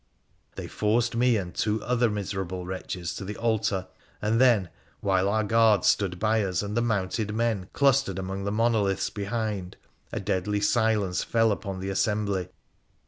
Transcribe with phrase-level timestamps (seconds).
[0.55, 3.85] They forced me and two other miserable wretches to the altar,
[4.19, 8.51] and then, while our guards stood by us and the mounted men clustered among the
[8.51, 9.77] monoliths behind,
[10.11, 12.49] a deadly silence fell upon the assembly.